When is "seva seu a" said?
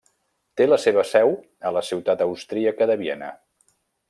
0.85-1.75